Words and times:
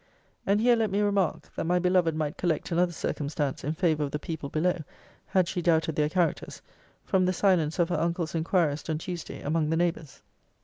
And 0.47 0.59
here 0.59 0.75
let 0.75 0.89
me 0.89 0.99
remark, 1.01 1.51
that 1.55 1.65
my 1.67 1.77
beloved 1.77 2.15
might 2.15 2.35
collect 2.35 2.71
another 2.71 2.91
circumstance 2.91 3.63
in 3.63 3.73
favour 3.75 4.01
of 4.03 4.09
the 4.09 4.17
people 4.17 4.49
below, 4.49 4.79
had 5.27 5.47
she 5.47 5.61
doubted 5.61 5.95
their 5.95 6.09
characters, 6.09 6.63
from 7.03 7.27
the 7.27 7.33
silence 7.33 7.77
of 7.77 7.89
her 7.89 7.99
uncle's 7.99 8.33
inquirist 8.33 8.89
on 8.89 8.97
Tuesday 8.97 9.41
among 9.41 9.69
the 9.69 9.77
neighbours. 9.77 10.23